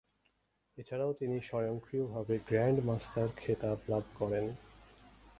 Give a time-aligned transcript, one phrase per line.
[0.77, 4.45] এছাড়াও তিনি স্বয়ংক্রিয়ভাবে গ্র্যান্ড মাস্টার খেতাব লাভ করেন।